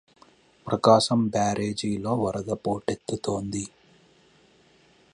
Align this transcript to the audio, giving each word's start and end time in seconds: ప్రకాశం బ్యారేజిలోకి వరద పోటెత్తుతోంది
ప్రకాశం 0.67 1.19
బ్యారేజిలోకి 1.27 2.21
వరద 2.23 2.51
పోటెత్తుతోంది 2.65 3.63